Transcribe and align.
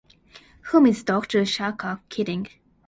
Whom 0.69 0.87
is 0.87 1.03
Doctor 1.03 1.41
Shahak 1.43 1.99
kidding? 2.09 2.47